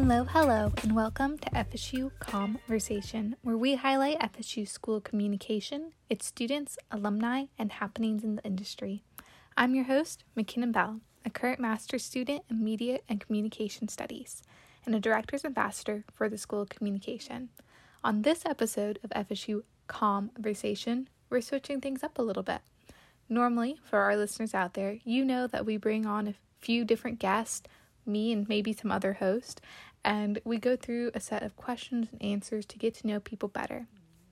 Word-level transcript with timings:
Hello, 0.00 0.22
hello, 0.22 0.72
and 0.84 0.94
welcome 0.94 1.36
to 1.38 1.50
FSU 1.50 2.12
COMMversation, 2.20 3.34
where 3.42 3.56
we 3.56 3.74
highlight 3.74 4.20
FSU 4.20 4.66
School 4.66 4.98
of 4.98 5.02
Communication, 5.02 5.90
its 6.08 6.24
students, 6.24 6.78
alumni, 6.92 7.46
and 7.58 7.72
happenings 7.72 8.22
in 8.22 8.36
the 8.36 8.44
industry. 8.44 9.02
I'm 9.56 9.74
your 9.74 9.86
host, 9.86 10.22
McKinnon 10.36 10.70
Bell, 10.70 11.00
a 11.26 11.30
current 11.30 11.58
master's 11.58 12.04
student 12.04 12.44
in 12.48 12.62
Media 12.62 13.00
and 13.08 13.20
Communication 13.20 13.88
Studies, 13.88 14.44
and 14.86 14.94
a 14.94 15.00
director's 15.00 15.44
ambassador 15.44 16.04
for 16.14 16.28
the 16.28 16.38
School 16.38 16.62
of 16.62 16.68
Communication. 16.68 17.48
On 18.04 18.22
this 18.22 18.46
episode 18.46 19.00
of 19.02 19.10
FSU 19.10 19.64
COMMversation, 19.88 21.08
we're 21.28 21.40
switching 21.40 21.80
things 21.80 22.04
up 22.04 22.18
a 22.18 22.22
little 22.22 22.44
bit. 22.44 22.60
Normally, 23.28 23.80
for 23.82 23.98
our 23.98 24.16
listeners 24.16 24.54
out 24.54 24.74
there, 24.74 24.98
you 25.02 25.24
know 25.24 25.48
that 25.48 25.66
we 25.66 25.76
bring 25.76 26.06
on 26.06 26.28
a 26.28 26.34
few 26.60 26.84
different 26.84 27.18
guests 27.18 27.64
me 28.08 28.32
and 28.32 28.48
maybe 28.48 28.72
some 28.72 28.90
other 28.90 29.14
host, 29.14 29.60
and 30.04 30.40
we 30.44 30.58
go 30.58 30.76
through 30.76 31.10
a 31.14 31.20
set 31.20 31.42
of 31.42 31.56
questions 31.56 32.08
and 32.12 32.22
answers 32.22 32.66
to 32.66 32.78
get 32.78 32.94
to 32.94 33.06
know 33.06 33.20
people 33.20 33.48
better. 33.48 33.86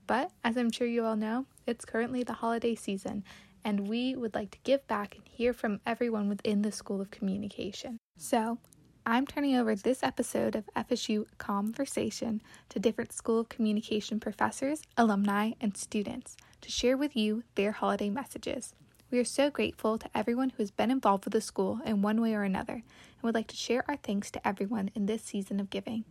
But 0.05 0.31
as 0.43 0.57
I'm 0.57 0.71
sure 0.71 0.87
you 0.87 1.05
all 1.05 1.15
know, 1.15 1.45
it's 1.65 1.85
currently 1.85 2.23
the 2.23 2.33
holiday 2.33 2.75
season, 2.75 3.23
and 3.63 3.87
we 3.87 4.15
would 4.15 4.33
like 4.33 4.51
to 4.51 4.59
give 4.63 4.87
back 4.87 5.15
and 5.15 5.27
hear 5.27 5.53
from 5.53 5.81
everyone 5.85 6.29
within 6.29 6.61
the 6.61 6.71
School 6.71 7.01
of 7.01 7.11
Communication. 7.11 7.97
So, 8.17 8.57
I'm 9.05 9.25
turning 9.25 9.55
over 9.55 9.73
this 9.73 10.03
episode 10.03 10.55
of 10.55 10.69
FSU 10.75 11.27
COMMversation 11.37 12.41
to 12.69 12.79
different 12.79 13.13
School 13.13 13.39
of 13.39 13.49
Communication 13.49 14.19
professors, 14.19 14.81
alumni, 14.97 15.51
and 15.61 15.77
students 15.77 16.35
to 16.61 16.69
share 16.69 16.97
with 16.97 17.15
you 17.15 17.43
their 17.55 17.71
holiday 17.71 18.09
messages. 18.09 18.73
We 19.09 19.19
are 19.19 19.25
so 19.25 19.49
grateful 19.49 19.97
to 19.97 20.09
everyone 20.13 20.49
who 20.49 20.63
has 20.63 20.69
been 20.69 20.91
involved 20.91 21.23
with 21.23 21.31
the 21.31 21.39
school 21.39 21.79
in 21.85 22.01
one 22.01 22.19
way 22.19 22.33
or 22.33 22.43
another 22.43 22.73
and 22.73 23.23
would 23.23 23.35
like 23.35 23.47
to 23.47 23.55
share 23.55 23.85
our 23.87 23.95
thanks 23.95 24.29
to 24.31 24.45
everyone 24.45 24.91
in 24.95 25.05
this 25.05 25.23
season 25.23 25.61
of 25.61 25.69
giving. 25.69 26.03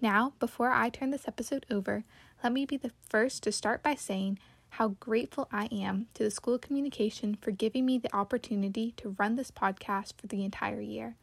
Now, 0.00 0.32
before 0.38 0.70
I 0.70 0.88
turn 0.88 1.10
this 1.10 1.26
episode 1.26 1.66
over, 1.72 2.04
let 2.44 2.52
me 2.52 2.64
be 2.64 2.76
the 2.76 2.92
first 3.08 3.42
to 3.42 3.52
start 3.52 3.82
by 3.82 3.96
saying 3.96 4.38
how 4.70 4.88
grateful 5.00 5.48
I 5.50 5.64
am 5.72 6.06
to 6.14 6.22
the 6.22 6.30
School 6.30 6.54
of 6.54 6.60
Communication 6.60 7.34
for 7.34 7.50
giving 7.50 7.84
me 7.84 7.98
the 7.98 8.14
opportunity 8.14 8.92
to 8.98 9.16
run 9.18 9.34
this 9.34 9.50
podcast 9.50 10.12
for 10.16 10.28
the 10.28 10.44
entire 10.44 10.80
year 10.80 11.16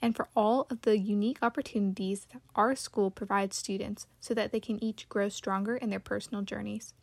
and 0.00 0.16
for 0.16 0.28
all 0.34 0.66
of 0.70 0.80
the 0.82 0.96
unique 0.96 1.40
opportunities 1.42 2.26
that 2.32 2.40
our 2.54 2.74
school 2.74 3.10
provides 3.10 3.54
students 3.54 4.06
so 4.18 4.32
that 4.32 4.50
they 4.50 4.60
can 4.60 4.82
each 4.82 5.10
grow 5.10 5.28
stronger 5.28 5.76
in 5.76 5.90
their 5.90 6.00
personal 6.00 6.40
journeys. 6.40 6.94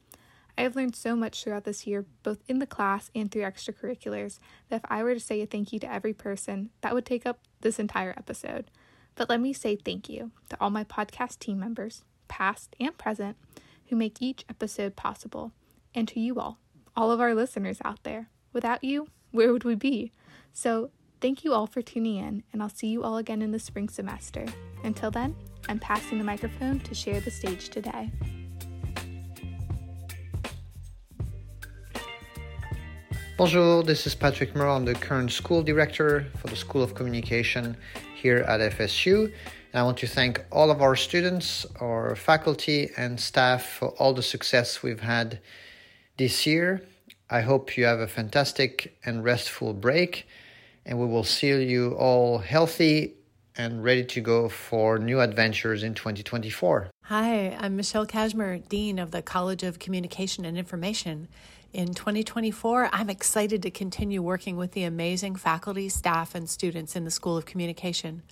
I 0.61 0.65
have 0.65 0.75
learned 0.75 0.95
so 0.95 1.15
much 1.15 1.43
throughout 1.43 1.63
this 1.63 1.87
year, 1.87 2.05
both 2.21 2.37
in 2.47 2.59
the 2.59 2.67
class 2.67 3.09
and 3.15 3.31
through 3.31 3.41
extracurriculars, 3.41 4.37
that 4.69 4.75
if 4.75 4.91
I 4.91 5.01
were 5.01 5.15
to 5.15 5.19
say 5.19 5.41
a 5.41 5.47
thank 5.47 5.73
you 5.73 5.79
to 5.79 5.91
every 5.91 6.13
person, 6.13 6.69
that 6.81 6.93
would 6.93 7.03
take 7.03 7.25
up 7.25 7.39
this 7.61 7.79
entire 7.79 8.13
episode. 8.15 8.69
But 9.15 9.27
let 9.27 9.41
me 9.41 9.53
say 9.53 9.75
thank 9.75 10.07
you 10.07 10.29
to 10.49 10.57
all 10.61 10.69
my 10.69 10.83
podcast 10.83 11.39
team 11.39 11.59
members, 11.59 12.03
past 12.27 12.75
and 12.79 12.95
present, 12.95 13.37
who 13.87 13.95
make 13.95 14.21
each 14.21 14.45
episode 14.49 14.95
possible, 14.95 15.51
and 15.95 16.07
to 16.09 16.19
you 16.19 16.39
all, 16.39 16.59
all 16.95 17.09
of 17.09 17.19
our 17.19 17.33
listeners 17.33 17.79
out 17.83 18.03
there. 18.03 18.29
Without 18.53 18.83
you, 18.83 19.07
where 19.31 19.51
would 19.51 19.63
we 19.63 19.73
be? 19.73 20.11
So, 20.53 20.91
thank 21.21 21.43
you 21.43 21.53
all 21.53 21.65
for 21.65 21.81
tuning 21.81 22.17
in, 22.17 22.43
and 22.53 22.61
I'll 22.61 22.69
see 22.69 22.89
you 22.89 23.01
all 23.01 23.17
again 23.17 23.41
in 23.41 23.51
the 23.51 23.57
spring 23.57 23.89
semester. 23.89 24.45
Until 24.83 25.09
then, 25.09 25.35
I'm 25.67 25.79
passing 25.79 26.19
the 26.19 26.23
microphone 26.23 26.81
to 26.81 26.93
share 26.93 27.19
the 27.19 27.31
stage 27.31 27.69
today. 27.69 28.11
Bonjour, 33.41 33.81
this 33.81 34.05
is 34.05 34.13
Patrick 34.13 34.55
Moreau. 34.55 34.75
I'm 34.75 34.85
the 34.85 34.93
current 34.93 35.31
school 35.31 35.63
director 35.63 36.27
for 36.37 36.47
the 36.47 36.55
School 36.55 36.83
of 36.83 36.93
Communication 36.93 37.75
here 38.13 38.37
at 38.37 38.59
FSU. 38.77 39.23
And 39.25 39.33
I 39.73 39.81
want 39.81 39.97
to 39.97 40.05
thank 40.05 40.45
all 40.51 40.69
of 40.69 40.79
our 40.79 40.95
students, 40.95 41.65
our 41.79 42.15
faculty, 42.15 42.91
and 42.97 43.19
staff 43.19 43.65
for 43.65 43.95
all 43.97 44.13
the 44.13 44.21
success 44.21 44.83
we've 44.83 44.99
had 44.99 45.39
this 46.17 46.45
year. 46.45 46.83
I 47.31 47.41
hope 47.41 47.77
you 47.77 47.85
have 47.85 47.99
a 47.99 48.07
fantastic 48.07 48.95
and 49.05 49.23
restful 49.23 49.73
break, 49.73 50.27
and 50.85 50.99
we 50.99 51.07
will 51.07 51.23
see 51.23 51.63
you 51.63 51.95
all 51.95 52.37
healthy 52.37 53.15
and 53.57 53.83
ready 53.83 54.05
to 54.05 54.21
go 54.21 54.49
for 54.49 54.99
new 54.99 55.19
adventures 55.19 55.81
in 55.81 55.95
2024. 55.95 56.91
Hi, 57.05 57.57
I'm 57.59 57.75
Michelle 57.75 58.05
Kazmer, 58.05 58.67
Dean 58.69 58.99
of 58.99 59.09
the 59.09 59.23
College 59.23 59.63
of 59.63 59.79
Communication 59.79 60.45
and 60.45 60.59
Information. 60.59 61.27
In 61.73 61.93
2024, 61.93 62.89
I'm 62.91 63.09
excited 63.09 63.63
to 63.63 63.71
continue 63.71 64.21
working 64.21 64.57
with 64.57 64.73
the 64.73 64.83
amazing 64.83 65.37
faculty, 65.37 65.87
staff, 65.87 66.35
and 66.35 66.49
students 66.49 66.97
in 66.97 67.05
the 67.05 67.11
School 67.11 67.37
of 67.37 67.45
Communication. 67.45 68.23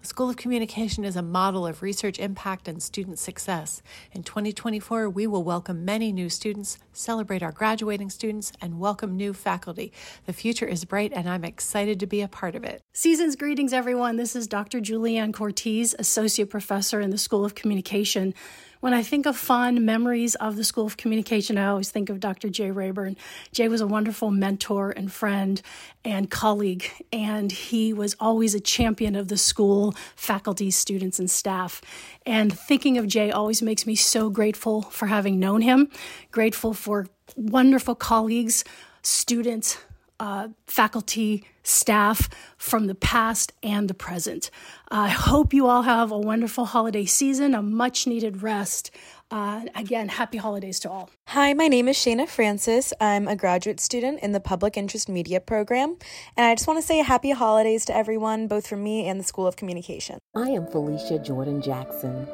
The 0.00 0.06
School 0.06 0.30
of 0.30 0.38
Communication 0.38 1.04
is 1.04 1.14
a 1.14 1.20
model 1.20 1.66
of 1.66 1.82
research 1.82 2.18
impact 2.18 2.68
and 2.68 2.82
student 2.82 3.18
success. 3.18 3.82
In 4.12 4.22
2024, 4.22 5.10
we 5.10 5.26
will 5.26 5.44
welcome 5.44 5.84
many 5.84 6.10
new 6.10 6.30
students, 6.30 6.78
celebrate 6.94 7.42
our 7.42 7.52
graduating 7.52 8.08
students, 8.08 8.50
and 8.62 8.80
welcome 8.80 9.14
new 9.14 9.34
faculty. 9.34 9.92
The 10.24 10.32
future 10.32 10.66
is 10.66 10.86
bright, 10.86 11.12
and 11.14 11.28
I'm 11.28 11.44
excited 11.44 12.00
to 12.00 12.06
be 12.06 12.22
a 12.22 12.28
part 12.28 12.54
of 12.54 12.64
it. 12.64 12.80
Season's 12.94 13.36
greetings, 13.36 13.74
everyone. 13.74 14.16
This 14.16 14.34
is 14.34 14.46
Dr. 14.46 14.80
Julianne 14.80 15.34
Cortese, 15.34 15.94
Associate 15.98 16.48
Professor 16.48 17.02
in 17.02 17.10
the 17.10 17.18
School 17.18 17.44
of 17.44 17.54
Communication. 17.54 18.32
When 18.80 18.92
I 18.92 19.02
think 19.02 19.24
of 19.24 19.38
fond 19.38 19.86
memories 19.86 20.34
of 20.34 20.56
the 20.56 20.64
School 20.64 20.84
of 20.84 20.98
Communication, 20.98 21.56
I 21.56 21.68
always 21.68 21.90
think 21.90 22.10
of 22.10 22.20
Dr. 22.20 22.50
Jay 22.50 22.70
Rayburn. 22.70 23.16
Jay 23.50 23.68
was 23.68 23.80
a 23.80 23.86
wonderful 23.86 24.30
mentor 24.30 24.90
and 24.90 25.10
friend 25.10 25.62
and 26.04 26.30
colleague, 26.30 26.90
and 27.10 27.50
he 27.50 27.94
was 27.94 28.14
always 28.20 28.54
a 28.54 28.60
champion 28.60 29.16
of 29.16 29.28
the 29.28 29.38
school, 29.38 29.94
faculty, 30.14 30.70
students, 30.70 31.18
and 31.18 31.30
staff. 31.30 31.80
And 32.26 32.52
thinking 32.52 32.98
of 32.98 33.06
Jay 33.06 33.30
always 33.30 33.62
makes 33.62 33.86
me 33.86 33.96
so 33.96 34.28
grateful 34.28 34.82
for 34.82 35.06
having 35.06 35.40
known 35.40 35.62
him, 35.62 35.90
grateful 36.30 36.74
for 36.74 37.06
wonderful 37.34 37.94
colleagues, 37.94 38.62
students, 39.02 39.78
uh, 40.20 40.48
faculty, 40.66 41.44
staff 41.62 42.28
from 42.56 42.86
the 42.86 42.94
past 42.94 43.52
and 43.62 43.88
the 43.88 43.94
present. 43.94 44.50
I 44.90 45.08
hope 45.08 45.52
you 45.52 45.66
all 45.66 45.82
have 45.82 46.12
a 46.12 46.18
wonderful 46.18 46.66
holiday 46.66 47.04
season, 47.04 47.54
a 47.54 47.62
much 47.62 48.06
needed 48.06 48.42
rest. 48.42 48.90
Uh, 49.28 49.62
again, 49.74 50.08
happy 50.08 50.38
holidays 50.38 50.78
to 50.78 50.90
all. 50.90 51.10
Hi, 51.28 51.52
my 51.52 51.66
name 51.66 51.88
is 51.88 51.96
Shayna 51.96 52.28
Francis. 52.28 52.92
I'm 53.00 53.26
a 53.26 53.34
graduate 53.34 53.80
student 53.80 54.20
in 54.20 54.30
the 54.30 54.38
Public 54.38 54.76
Interest 54.76 55.08
Media 55.08 55.40
program, 55.40 55.96
and 56.36 56.46
I 56.46 56.54
just 56.54 56.68
want 56.68 56.80
to 56.80 56.86
say 56.86 56.98
happy 56.98 57.32
holidays 57.32 57.84
to 57.86 57.96
everyone, 57.96 58.46
both 58.46 58.68
from 58.68 58.84
me 58.84 59.08
and 59.08 59.18
the 59.18 59.24
School 59.24 59.46
of 59.46 59.56
Communication. 59.56 60.20
I 60.36 60.50
am 60.50 60.66
Felicia 60.68 61.18
Jordan 61.18 61.60
Jackson. 61.60 62.28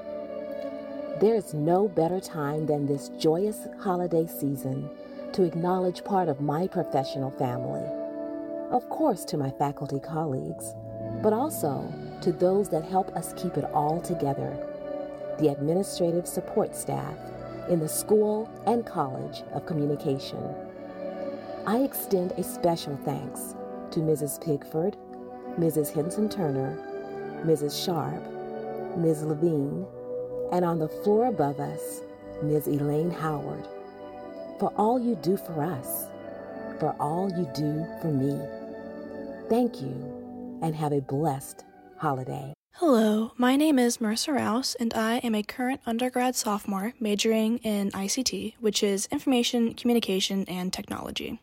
There 1.21 1.35
is 1.35 1.55
no 1.55 1.89
better 1.89 2.21
time 2.21 2.67
than 2.67 2.87
this 2.87 3.11
joyous 3.19 3.67
holiday 3.81 4.27
season 4.27 4.91
to 5.33 5.45
acknowledge 5.45 6.05
part 6.05 6.29
of 6.29 6.41
my 6.41 6.67
professional 6.67 7.31
family. 7.31 7.85
Of 8.71 8.89
course, 8.89 9.25
to 9.27 9.37
my 9.37 9.51
faculty 9.51 10.01
colleagues, 10.01 10.75
but 11.23 11.33
also 11.33 11.93
to 12.23 12.33
those 12.33 12.69
that 12.69 12.85
help 12.85 13.09
us 13.17 13.35
keep 13.35 13.57
it 13.57 13.65
all 13.73 14.01
together 14.01 14.69
the 15.39 15.49
administrative 15.49 16.29
support 16.29 16.77
staff 16.77 17.17
in 17.69 17.81
the 17.81 17.89
School 17.89 18.51
and 18.67 18.85
College 18.85 19.43
of 19.53 19.67
Communication. 19.67 20.55
I 21.67 21.79
extend 21.79 22.33
a 22.33 22.43
special 22.43 22.99
thanks 23.05 23.55
to 23.93 24.01
Mrs. 24.01 24.39
Pigford, 24.45 24.97
Mrs. 25.59 25.93
Henson 25.93 26.29
Turner, 26.29 26.79
Mrs. 27.45 27.85
Sharp, 27.85 28.23
Ms. 28.97 29.23
Levine, 29.23 29.87
and 30.53 30.65
on 30.65 30.79
the 30.79 30.89
floor 30.89 31.27
above 31.27 31.61
us, 31.61 32.03
Ms. 32.43 32.67
Elaine 32.67 33.11
Howard 33.11 33.67
for 34.63 34.73
all 34.77 34.97
you 34.97 35.17
do 35.17 35.37
for 35.37 35.61
us, 35.61 36.07
for 36.79 36.95
all 37.01 37.29
you 37.37 37.51
do 37.53 37.85
for 38.01 38.13
me. 38.13 38.41
Thank 39.49 39.83
you 39.83 40.61
and 40.63 40.73
have 40.77 40.93
a 40.93 41.01
blessed 41.01 41.65
holiday. 41.97 42.55
Hello, 42.75 43.33
my 43.37 43.57
name 43.57 43.77
is 43.81 43.99
Marissa 43.99 44.33
Rouse, 44.33 44.77
and 44.77 44.95
I 44.95 45.17
am 45.17 45.35
a 45.35 45.43
current 45.43 45.81
undergrad 45.85 46.37
sophomore 46.37 46.95
majoring 47.01 47.59
in 47.65 47.91
ICT, 47.91 48.55
which 48.61 48.85
is 48.85 49.09
Information, 49.11 49.75
Communication, 49.75 50.45
and 50.47 50.73
Technology. 50.73 51.41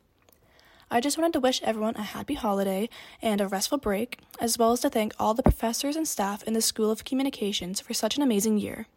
I 0.90 1.02
just 1.02 1.18
wanted 1.18 1.34
to 1.34 1.42
wish 1.42 1.62
everyone 1.62 1.98
a 1.98 2.04
happy 2.04 2.36
holiday 2.36 2.88
and 3.22 3.42
a 3.42 3.50
restful 3.50 3.80
break, 3.80 4.20
as 4.40 4.58
well 4.58 4.72
as 4.72 4.80
to 4.80 4.90
thank 4.90 5.14
all 5.20 5.34
the 5.34 5.44
professors 5.44 5.98
and 5.98 6.08
staff 6.08 6.42
in 6.44 6.54
the 6.54 6.62
School 6.62 6.90
of 6.90 7.04
Communications 7.04 7.82
for 7.82 7.94
such 7.94 8.16
an 8.16 8.24
amazing 8.24 8.60
year. 8.60 8.88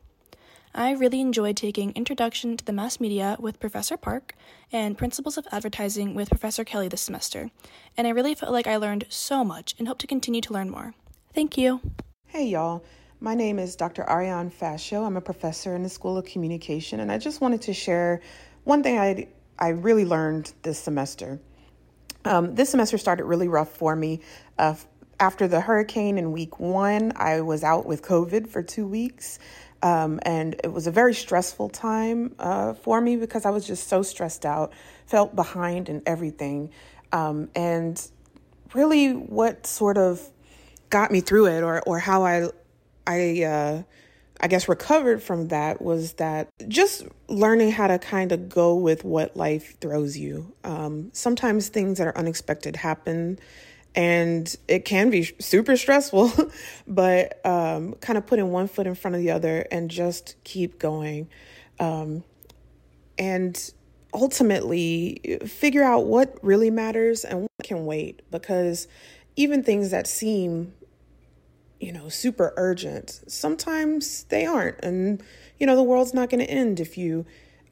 I 0.75 0.93
really 0.93 1.21
enjoyed 1.21 1.59
taking 1.59 1.93
Introduction 1.93 2.57
to 2.57 2.65
the 2.65 2.73
Mass 2.73 2.99
Media 2.99 3.37
with 3.39 3.61
Professor 3.61 3.99
Park 3.99 4.35
and 4.73 4.97
Principles 4.97 5.37
of 5.37 5.47
Advertising 5.53 6.15
with 6.15 6.31
Professor 6.31 6.65
Kelly 6.65 6.89
this 6.89 7.03
semester, 7.03 7.51
and 7.95 8.07
I 8.07 8.11
really 8.11 8.35
felt 8.35 8.53
like 8.53 8.67
I 8.67 8.77
learned 8.77 9.05
so 9.11 9.45
much 9.45 9.75
and 9.79 9.87
hope 9.87 9.99
to 9.99 10.07
continue 10.07 10.41
to 10.41 10.53
learn 10.55 10.71
more. 10.71 10.95
Thank 11.35 11.59
you. 11.59 11.83
Hey, 12.25 12.47
y'all. 12.47 12.83
My 13.21 13.35
name 13.35 13.59
is 13.59 13.77
Dr. 13.77 14.09
Ariane 14.09 14.51
Fascio. 14.51 15.05
I'm 15.05 15.19
a 15.19 15.21
professor 15.21 15.77
in 15.77 15.83
the 15.83 15.91
School 15.91 16.17
of 16.17 16.25
Communication, 16.25 17.01
and 17.01 17.13
I 17.13 17.19
just 17.19 17.43
wanted 17.43 17.61
to 17.63 17.75
share 17.75 18.23
one 18.65 18.83
thing 18.83 18.99
I, 18.99 19.29
I 19.59 19.69
really 19.69 20.07
learned 20.07 20.55
this 20.63 20.79
semester. 20.79 21.39
Um, 22.25 22.55
this 22.55 22.71
semester 22.71 22.97
started 22.97 23.25
really 23.25 23.49
rough 23.49 23.77
for 23.77 23.95
me. 23.95 24.23
Uh, 24.59 24.77
after 25.21 25.47
the 25.47 25.61
hurricane 25.61 26.19
in 26.19 26.33
week 26.33 26.59
one, 26.59 27.13
I 27.15 27.43
was 27.43 27.63
out 27.63 27.87
with 27.87 28.03
COVID 28.03 28.49
for 28.49 28.63
two 28.63 28.87
weeks. 28.87 29.39
Um, 29.83 30.21
and 30.23 30.55
it 30.63 30.73
was 30.73 30.87
a 30.87 30.93
very 30.93 31.13
stressful 31.13 31.69
time 31.69 32.35
uh, 32.39 32.75
for 32.75 33.01
me 33.01 33.17
because 33.17 33.45
I 33.45 33.51
was 33.51 33.67
just 33.67 33.89
so 33.89 34.03
stressed 34.03 34.47
out, 34.47 34.73
felt 35.07 35.35
behind 35.35 35.89
in 35.89 36.03
everything. 36.07 36.71
Um, 37.11 37.51
and 37.55 38.01
really, 38.75 39.13
what 39.13 39.67
sort 39.67 39.99
of 39.99 40.21
got 40.89 41.11
me 41.11 41.21
through 41.21 41.47
it, 41.47 41.63
or 41.63 41.83
or 41.83 41.99
how 41.99 42.25
I 42.25 42.49
I 43.07 43.43
uh, 43.43 43.83
I 44.41 44.49
guess 44.49 44.69
recovered 44.69 45.23
from 45.23 45.49
that 45.49 45.83
was 45.83 46.15
that 46.15 46.49
just 46.69 47.07
learning 47.29 47.73
how 47.73 47.87
to 47.87 47.99
kind 47.99 48.33
of 48.33 48.49
go 48.49 48.75
with 48.75 49.05
what 49.05 49.37
life 49.37 49.79
throws 49.81 50.17
you. 50.17 50.55
Um, 50.65 51.11
sometimes 51.13 51.69
things 51.69 51.99
that 51.99 52.07
are 52.07 52.17
unexpected 52.17 52.77
happen 52.77 53.39
and 53.95 54.55
it 54.69 54.85
can 54.85 55.11
be 55.11 55.25
super 55.39 55.77
stressful 55.77 56.33
but 56.87 57.45
um, 57.45 57.95
kind 57.95 58.17
of 58.17 58.27
putting 58.27 58.51
one 58.51 58.69
foot 58.69 58.87
in 58.87 58.95
front 58.95 59.15
of 59.15 59.21
the 59.23 59.31
other 59.31 59.67
and 59.71 59.91
just 59.91 60.37
keep 60.45 60.79
going. 60.79 61.29
Um, 61.79 62.25
and 63.19 63.73
ultimately 64.15 65.39
figure 65.47 65.83
out 65.83 66.07
what 66.07 66.39
really 66.43 66.71
matters 66.71 67.25
and 67.25 67.43
what 67.43 67.51
can 67.63 67.87
wait 67.87 68.23
because 68.31 68.87
even 69.37 69.63
things 69.63 69.91
that 69.91 70.07
seem 70.07 70.73
you 71.81 71.91
know 71.91 72.11
super 72.11 72.53
urgent 72.59 73.23
sometimes 73.27 74.25
they 74.25 74.45
aren't 74.45 74.79
and 74.83 75.23
you 75.59 75.67
know 75.67 75.75
the 75.77 75.83
world's 75.83 76.13
not 76.13 76.29
going 76.29 76.45
to 76.45 76.51
end 76.51 76.79
if 76.79 76.99
you 76.99 77.25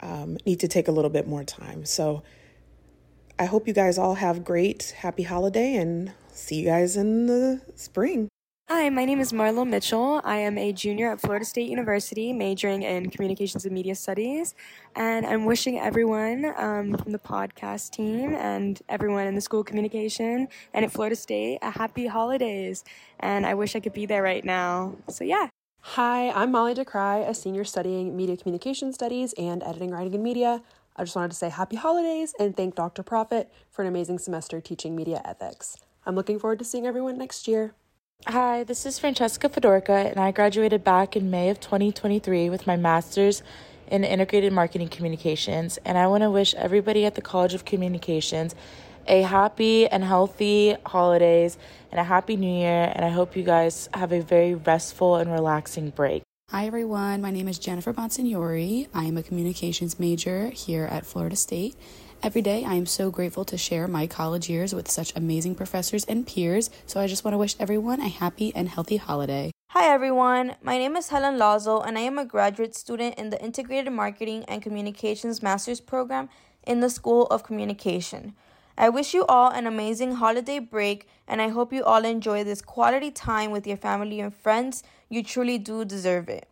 um, 0.02 0.38
need 0.46 0.60
to 0.60 0.68
take 0.68 0.88
a 0.88 0.92
little 0.92 1.10
bit 1.10 1.26
more 1.26 1.44
time. 1.44 1.84
So 1.84 2.22
I 3.40 3.46
hope 3.46 3.66
you 3.66 3.72
guys 3.72 3.96
all 3.96 4.16
have 4.16 4.44
great 4.44 4.94
happy 4.98 5.22
holiday 5.22 5.74
and 5.76 6.12
see 6.30 6.56
you 6.56 6.66
guys 6.66 6.94
in 6.94 7.24
the 7.24 7.62
spring. 7.74 8.28
Hi, 8.68 8.90
my 8.90 9.06
name 9.06 9.18
is 9.18 9.32
Marlo 9.32 9.66
Mitchell. 9.66 10.20
I 10.24 10.36
am 10.36 10.58
a 10.58 10.74
junior 10.74 11.10
at 11.10 11.22
Florida 11.22 11.46
State 11.46 11.70
University, 11.70 12.34
majoring 12.34 12.82
in 12.82 13.08
communications 13.08 13.64
and 13.64 13.72
media 13.72 13.94
studies. 13.94 14.54
And 14.94 15.24
I'm 15.24 15.46
wishing 15.46 15.78
everyone 15.78 16.52
um, 16.58 16.92
from 16.98 17.12
the 17.12 17.18
podcast 17.18 17.92
team 17.92 18.34
and 18.34 18.78
everyone 18.90 19.26
in 19.26 19.34
the 19.34 19.40
school 19.40 19.64
communication 19.64 20.46
and 20.74 20.84
at 20.84 20.92
Florida 20.92 21.16
State 21.16 21.60
a 21.62 21.70
happy 21.70 22.08
holidays. 22.08 22.84
And 23.20 23.46
I 23.46 23.54
wish 23.54 23.74
I 23.74 23.80
could 23.80 23.94
be 23.94 24.04
there 24.04 24.22
right 24.22 24.44
now. 24.44 24.96
So, 25.08 25.24
yeah. 25.24 25.48
Hi, 25.82 26.30
I'm 26.32 26.52
Molly 26.52 26.74
DeCry, 26.74 27.26
a 27.26 27.32
senior 27.32 27.64
studying 27.64 28.14
media 28.14 28.36
communication 28.36 28.92
studies 28.92 29.32
and 29.38 29.62
editing, 29.62 29.90
writing, 29.90 30.14
and 30.14 30.22
media. 30.22 30.62
I 30.96 31.04
just 31.04 31.16
wanted 31.16 31.30
to 31.30 31.36
say 31.36 31.48
happy 31.48 31.76
holidays 31.76 32.34
and 32.38 32.56
thank 32.56 32.74
Dr. 32.74 33.02
Proffitt 33.02 33.46
for 33.70 33.82
an 33.82 33.88
amazing 33.88 34.18
semester 34.18 34.60
teaching 34.60 34.94
media 34.94 35.22
ethics. 35.24 35.76
I'm 36.04 36.14
looking 36.14 36.38
forward 36.38 36.58
to 36.58 36.64
seeing 36.64 36.86
everyone 36.86 37.18
next 37.18 37.46
year. 37.48 37.74
Hi, 38.26 38.64
this 38.64 38.84
is 38.84 38.98
Francesca 38.98 39.48
Fedorka, 39.48 40.10
and 40.10 40.20
I 40.20 40.30
graduated 40.30 40.84
back 40.84 41.16
in 41.16 41.30
May 41.30 41.48
of 41.48 41.58
2023 41.58 42.50
with 42.50 42.66
my 42.66 42.76
master's 42.76 43.42
in 43.90 44.04
integrated 44.04 44.52
marketing 44.52 44.88
communications. 44.88 45.78
And 45.84 45.96
I 45.96 46.06
want 46.06 46.22
to 46.22 46.30
wish 46.30 46.54
everybody 46.54 47.04
at 47.06 47.14
the 47.14 47.22
College 47.22 47.54
of 47.54 47.64
Communications 47.64 48.54
a 49.06 49.22
happy 49.22 49.88
and 49.88 50.04
healthy 50.04 50.76
holidays 50.86 51.58
and 51.90 51.98
a 51.98 52.04
happy 52.04 52.36
new 52.36 52.60
year. 52.60 52.92
And 52.94 53.04
I 53.04 53.08
hope 53.08 53.36
you 53.36 53.42
guys 53.42 53.88
have 53.94 54.12
a 54.12 54.20
very 54.20 54.54
restful 54.54 55.16
and 55.16 55.32
relaxing 55.32 55.90
break. 55.90 56.22
Hi, 56.52 56.66
everyone. 56.66 57.20
My 57.20 57.30
name 57.30 57.46
is 57.46 57.60
Jennifer 57.60 57.92
Bonsignori. 57.92 58.88
I 58.92 59.04
am 59.04 59.16
a 59.16 59.22
communications 59.22 60.00
major 60.00 60.48
here 60.48 60.84
at 60.84 61.06
Florida 61.06 61.36
State. 61.36 61.76
Every 62.24 62.42
day, 62.42 62.64
I 62.64 62.74
am 62.74 62.86
so 62.86 63.08
grateful 63.08 63.44
to 63.44 63.56
share 63.56 63.86
my 63.86 64.08
college 64.08 64.50
years 64.50 64.74
with 64.74 64.90
such 64.90 65.14
amazing 65.14 65.54
professors 65.54 66.04
and 66.06 66.26
peers. 66.26 66.68
So 66.86 66.98
I 66.98 67.06
just 67.06 67.22
want 67.22 67.34
to 67.34 67.38
wish 67.38 67.54
everyone 67.60 68.00
a 68.00 68.08
happy 68.08 68.52
and 68.52 68.68
healthy 68.68 68.96
holiday. 68.96 69.52
Hi, 69.68 69.86
everyone. 69.94 70.56
My 70.60 70.76
name 70.76 70.96
is 70.96 71.10
Helen 71.10 71.38
Lazo, 71.38 71.82
and 71.82 71.96
I 71.96 72.00
am 72.00 72.18
a 72.18 72.24
graduate 72.24 72.74
student 72.74 73.14
in 73.14 73.30
the 73.30 73.40
Integrated 73.40 73.92
Marketing 73.92 74.44
and 74.48 74.60
Communications 74.60 75.44
Master's 75.44 75.80
Program 75.80 76.28
in 76.66 76.80
the 76.80 76.90
School 76.90 77.26
of 77.26 77.44
Communication. 77.44 78.34
I 78.78 78.88
wish 78.88 79.12
you 79.12 79.26
all 79.26 79.50
an 79.50 79.66
amazing 79.66 80.14
holiday 80.14 80.58
break, 80.58 81.06
and 81.28 81.42
I 81.42 81.48
hope 81.48 81.72
you 81.72 81.84
all 81.84 82.04
enjoy 82.04 82.44
this 82.44 82.62
quality 82.62 83.10
time 83.10 83.50
with 83.50 83.66
your 83.66 83.76
family 83.76 84.20
and 84.20 84.34
friends. 84.34 84.82
You 85.08 85.22
truly 85.22 85.58
do 85.58 85.84
deserve 85.84 86.28
it. 86.28 86.48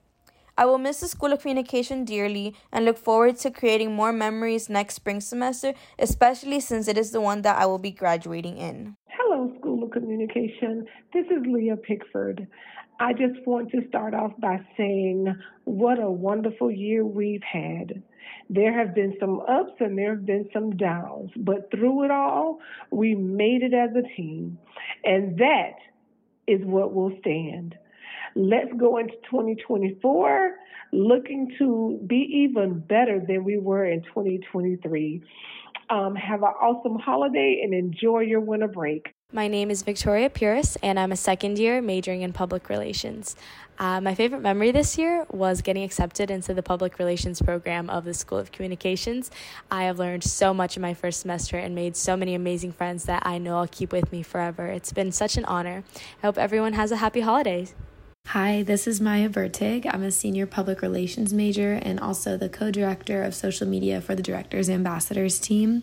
I 0.59 0.67
will 0.67 0.79
miss 0.79 1.01
the 1.01 1.09
School 1.09 1.33
of 1.33 1.41
Communication 1.41 2.05
dearly 2.05 2.55
and 2.73 2.85
look 2.85 2.99
forward 2.99 3.39
to 3.39 3.51
creating 3.51 3.95
more 3.95 4.13
memories 4.13 4.69
next 4.69 4.97
spring 4.97 5.21
semester, 5.21 5.73
especially 5.99 6.61
since 6.61 6.89
it 6.89 6.99
is 6.99 7.13
the 7.13 7.21
one 7.21 7.43
that 7.43 7.57
I 7.57 7.67
will 7.67 7.79
be 7.79 7.93
graduating 7.93 8.59
in. 8.59 8.98
Of 9.89 10.03
Communication. 10.03 10.87
This 11.13 11.25
is 11.27 11.47
Leah 11.47 11.77
Pickford. 11.77 12.47
I 13.01 13.13
just 13.13 13.47
want 13.47 13.71
to 13.71 13.87
start 13.89 14.15
off 14.15 14.33
by 14.39 14.61
saying 14.77 15.35
what 15.65 15.99
a 16.03 16.11
wonderful 16.11 16.71
year 16.71 17.05
we've 17.05 17.43
had. 17.43 18.03
There 18.51 18.73
have 18.77 18.95
been 18.95 19.17
some 19.21 19.41
ups 19.41 19.73
and 19.81 19.97
there 19.97 20.15
have 20.15 20.27
been 20.27 20.49
some 20.53 20.77
downs, 20.77 21.31
but 21.37 21.71
through 21.71 22.05
it 22.05 22.11
all, 22.11 22.59
we 22.91 23.15
made 23.15 23.63
it 23.63 23.73
as 23.73 23.91
a 23.97 24.07
team. 24.17 24.59
And 25.05 25.39
that 25.39 25.75
is 26.47 26.61
what 26.65 26.95
will 26.95 27.13
stand. 27.21 27.75
Let's 28.35 28.73
go 28.79 28.99
into 28.99 29.15
2024 29.31 30.55
looking 30.93 31.55
to 31.59 32.01
be 32.07 32.47
even 32.47 32.81
better 32.81 33.21
than 33.27 33.45
we 33.45 33.59
were 33.59 33.85
in 33.85 34.03
2023. 34.03 35.23
Um, 35.91 36.15
have 36.15 36.43
an 36.43 36.49
awesome 36.49 36.99
holiday 36.99 37.61
and 37.63 37.73
enjoy 37.73 38.21
your 38.21 38.41
winter 38.41 38.69
break. 38.69 39.15
My 39.35 39.47
name 39.47 39.71
is 39.71 39.83
Victoria 39.83 40.31
Puris, 40.31 40.77
and 40.83 40.99
I'm 40.99 41.13
a 41.13 41.17
second 41.17 41.59
year 41.59 41.83
majoring 41.83 42.23
in 42.23 42.33
public 42.33 42.71
relations. 42.71 43.37
Uh, 43.79 44.01
my 44.01 44.15
favorite 44.15 44.41
memory 44.41 44.71
this 44.71 44.97
year 44.97 45.27
was 45.29 45.61
getting 45.61 45.85
accepted 45.85 46.31
into 46.31 46.55
the 46.55 46.63
public 46.63 46.99
relations 46.99 47.43
program 47.43 47.91
of 47.91 48.07
the 48.07 48.15
School 48.15 48.39
of 48.39 48.53
Communications. 48.53 49.31
I 49.71 49.83
have 49.83 49.99
learned 49.99 50.25
so 50.25 50.55
much 50.55 50.77
in 50.77 50.81
my 50.81 50.95
first 50.95 51.21
semester 51.21 51.59
and 51.59 51.75
made 51.75 51.95
so 51.95 52.17
many 52.17 52.35
amazing 52.35 52.73
friends 52.73 53.05
that 53.05 53.23
I 53.27 53.37
know 53.37 53.59
I'll 53.59 53.67
keep 53.67 53.93
with 53.93 54.11
me 54.11 54.23
forever. 54.23 54.69
It's 54.69 54.95
been 54.95 55.13
such 55.13 55.37
an 55.37 55.45
honor. 55.45 55.85
I 56.23 56.27
hope 56.27 56.39
everyone 56.39 56.73
has 56.73 56.91
a 56.91 56.97
happy 56.97 57.21
holiday. 57.21 57.69
Hi, 58.29 58.63
this 58.63 58.87
is 58.87 58.99
Maya 58.99 59.29
Vertig. 59.29 59.87
I'm 59.93 60.03
a 60.03 60.11
senior 60.11 60.47
public 60.47 60.81
relations 60.81 61.35
major 61.35 61.75
and 61.75 62.01
also 62.01 62.39
the 62.39 62.49
co 62.49 62.71
director 62.71 63.23
of 63.23 63.35
social 63.35 63.69
media 63.69 64.01
for 64.01 64.15
the 64.15 64.23
Directors 64.23 64.71
Ambassadors 64.71 65.39
team. 65.39 65.83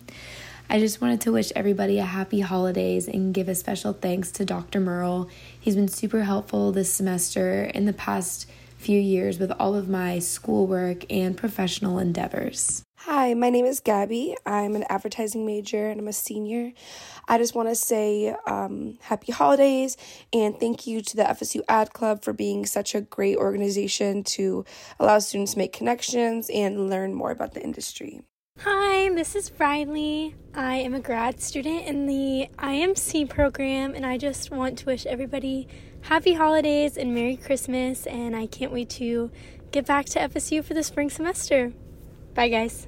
I 0.68 0.80
just 0.80 1.00
wanted 1.00 1.20
to 1.22 1.32
wish 1.32 1.52
everybody 1.54 1.98
a 1.98 2.04
happy 2.04 2.40
holidays 2.40 3.06
and 3.06 3.32
give 3.32 3.48
a 3.48 3.54
special 3.54 3.92
thanks 3.92 4.32
to 4.32 4.44
Dr. 4.44 4.80
Merle. 4.80 5.28
He's 5.60 5.76
been 5.76 5.86
super 5.86 6.22
helpful 6.22 6.72
this 6.72 6.92
semester 6.92 7.70
in 7.72 7.84
the 7.84 7.92
past 7.92 8.48
few 8.76 9.00
years 9.00 9.38
with 9.38 9.52
all 9.52 9.76
of 9.76 9.88
my 9.88 10.18
schoolwork 10.18 11.10
and 11.10 11.36
professional 11.36 12.00
endeavors. 12.00 12.82
Hi, 12.98 13.34
my 13.34 13.48
name 13.48 13.64
is 13.64 13.78
Gabby. 13.78 14.36
I'm 14.44 14.74
an 14.74 14.84
advertising 14.88 15.46
major 15.46 15.88
and 15.88 16.00
I'm 16.00 16.08
a 16.08 16.12
senior. 16.12 16.72
I 17.28 17.38
just 17.38 17.54
want 17.54 17.68
to 17.68 17.76
say 17.76 18.34
um, 18.48 18.98
happy 19.02 19.30
holidays 19.30 19.96
and 20.32 20.58
thank 20.58 20.88
you 20.88 21.00
to 21.00 21.16
the 21.16 21.22
FSU 21.22 21.60
Ad 21.68 21.92
Club 21.92 22.24
for 22.24 22.32
being 22.32 22.66
such 22.66 22.96
a 22.96 23.00
great 23.00 23.36
organization 23.36 24.24
to 24.24 24.64
allow 24.98 25.20
students 25.20 25.52
to 25.52 25.58
make 25.58 25.72
connections 25.72 26.50
and 26.52 26.90
learn 26.90 27.14
more 27.14 27.30
about 27.30 27.54
the 27.54 27.62
industry. 27.62 28.22
Hi, 28.60 29.10
this 29.14 29.36
is 29.36 29.52
Riley. 29.58 30.34
I 30.54 30.76
am 30.76 30.94
a 30.94 31.00
grad 31.00 31.42
student 31.42 31.86
in 31.86 32.06
the 32.06 32.48
IMC 32.58 33.28
program, 33.28 33.94
and 33.94 34.06
I 34.06 34.16
just 34.16 34.50
want 34.50 34.78
to 34.78 34.86
wish 34.86 35.04
everybody 35.04 35.68
happy 36.02 36.32
holidays 36.32 36.96
and 36.96 37.14
Merry 37.14 37.36
Christmas. 37.36 38.06
And 38.06 38.34
I 38.34 38.46
can't 38.46 38.72
wait 38.72 38.88
to 38.90 39.30
get 39.72 39.84
back 39.84 40.06
to 40.06 40.20
FSU 40.20 40.64
for 40.64 40.72
the 40.72 40.82
spring 40.82 41.10
semester. 41.10 41.74
Bye, 42.34 42.48
guys. 42.48 42.86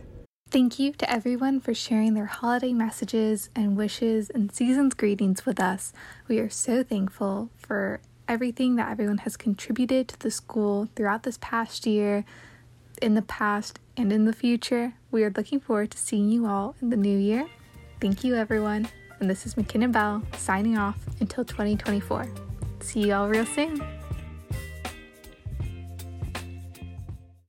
Thank 0.50 0.78
you 0.78 0.92
to 0.92 1.10
everyone 1.10 1.60
for 1.60 1.74
sharing 1.74 2.14
their 2.14 2.26
holiday 2.26 2.72
messages 2.72 3.50
and 3.54 3.76
wishes 3.76 4.30
and 4.30 4.50
season's 4.50 4.94
greetings 4.94 5.44
with 5.44 5.60
us. 5.60 5.92
We 6.28 6.38
are 6.38 6.48
so 6.48 6.82
thankful 6.82 7.50
for 7.58 8.00
everything 8.26 8.76
that 8.76 8.90
everyone 8.90 9.18
has 9.18 9.36
contributed 9.36 10.08
to 10.08 10.18
the 10.18 10.30
school 10.30 10.88
throughout 10.96 11.24
this 11.24 11.38
past 11.42 11.86
year, 11.86 12.24
in 13.00 13.14
the 13.14 13.22
past, 13.22 13.78
and 13.98 14.12
in 14.12 14.24
the 14.24 14.32
future. 14.32 14.94
We 15.10 15.24
are 15.24 15.32
looking 15.36 15.60
forward 15.60 15.90
to 15.90 15.98
seeing 15.98 16.30
you 16.30 16.46
all 16.46 16.76
in 16.80 16.90
the 16.90 16.96
new 16.96 17.18
year. 17.18 17.46
Thank 18.00 18.22
you, 18.24 18.36
everyone. 18.36 18.88
And 19.20 19.28
this 19.28 19.44
is 19.44 19.56
McKinnon 19.56 19.92
Bell 19.92 20.22
signing 20.36 20.78
off 20.78 20.96
until 21.20 21.44
2024. 21.44 22.28
See 22.80 23.08
you 23.08 23.14
all 23.14 23.28
real 23.28 23.44
soon. 23.44 23.97